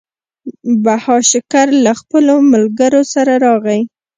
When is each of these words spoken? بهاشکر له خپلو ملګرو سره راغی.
بهاشکر 0.83 1.67
له 1.85 1.91
خپلو 1.99 2.35
ملګرو 2.51 3.01
سره 3.13 3.33
راغی. 3.45 3.81